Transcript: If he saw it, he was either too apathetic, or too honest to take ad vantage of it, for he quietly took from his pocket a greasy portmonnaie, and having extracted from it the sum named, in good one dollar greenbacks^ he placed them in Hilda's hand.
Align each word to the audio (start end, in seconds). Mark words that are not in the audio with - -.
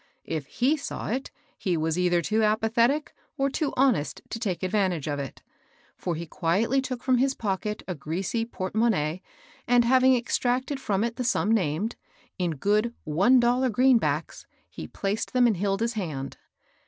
If 0.25 0.47
he 0.47 0.77
saw 0.77 1.09
it, 1.09 1.29
he 1.59 1.77
was 1.77 1.95
either 1.95 2.23
too 2.23 2.41
apathetic, 2.41 3.13
or 3.37 3.51
too 3.51 3.71
honest 3.77 4.23
to 4.29 4.39
take 4.39 4.63
ad 4.63 4.71
vantage 4.71 5.07
of 5.07 5.19
it, 5.19 5.43
for 5.95 6.15
he 6.15 6.25
quietly 6.25 6.81
took 6.81 7.03
from 7.03 7.19
his 7.19 7.35
pocket 7.35 7.83
a 7.87 7.93
greasy 7.93 8.43
portmonnaie, 8.43 9.21
and 9.67 9.85
having 9.85 10.15
extracted 10.15 10.79
from 10.79 11.03
it 11.03 11.17
the 11.17 11.23
sum 11.23 11.51
named, 11.51 11.97
in 12.39 12.55
good 12.55 12.95
one 13.03 13.39
dollar 13.39 13.69
greenbacks^ 13.69 14.47
he 14.67 14.87
placed 14.87 15.33
them 15.33 15.45
in 15.45 15.53
Hilda's 15.53 15.93
hand. 15.93 16.37